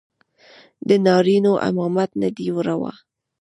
د 0.87 0.89
نارينو 1.05 1.53
امامت 1.69 2.09
نه 2.21 2.29
دى 2.35 2.47
روا. 2.67 2.93